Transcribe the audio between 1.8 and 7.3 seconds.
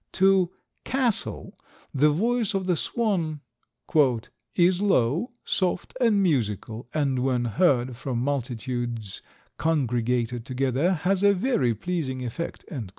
the voice of the swan "is low, soft and musical, and